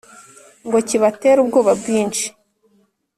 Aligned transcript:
ngo 0.65 0.77
kibatere 0.87 1.37
ubwoba 1.43 1.71
bwinshi 1.81 2.25